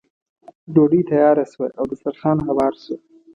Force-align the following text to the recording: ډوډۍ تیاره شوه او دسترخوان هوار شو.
ډوډۍ 0.73 1.01
تیاره 1.11 1.45
شوه 1.51 1.67
او 1.77 1.83
دسترخوان 1.91 2.37
هوار 2.47 2.73
شو. 2.83 2.95